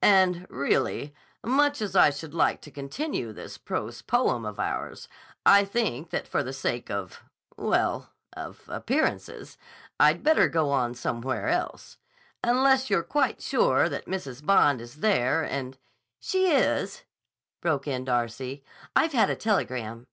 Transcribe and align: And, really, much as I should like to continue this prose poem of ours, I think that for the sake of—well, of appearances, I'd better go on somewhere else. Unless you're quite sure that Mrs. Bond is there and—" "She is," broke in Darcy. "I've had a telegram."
And, 0.00 0.46
really, 0.48 1.14
much 1.44 1.82
as 1.82 1.94
I 1.94 2.08
should 2.08 2.32
like 2.32 2.62
to 2.62 2.70
continue 2.70 3.30
this 3.30 3.58
prose 3.58 4.00
poem 4.00 4.46
of 4.46 4.58
ours, 4.58 5.06
I 5.44 5.66
think 5.66 6.08
that 6.08 6.26
for 6.26 6.42
the 6.42 6.54
sake 6.54 6.90
of—well, 6.90 8.08
of 8.32 8.62
appearances, 8.70 9.58
I'd 10.00 10.22
better 10.22 10.48
go 10.48 10.70
on 10.70 10.94
somewhere 10.94 11.50
else. 11.50 11.98
Unless 12.42 12.88
you're 12.88 13.02
quite 13.02 13.42
sure 13.42 13.90
that 13.90 14.06
Mrs. 14.06 14.42
Bond 14.42 14.80
is 14.80 14.94
there 15.00 15.42
and—" 15.42 15.76
"She 16.18 16.50
is," 16.50 17.02
broke 17.60 17.86
in 17.86 18.06
Darcy. 18.06 18.64
"I've 18.96 19.12
had 19.12 19.28
a 19.28 19.36
telegram." 19.36 20.06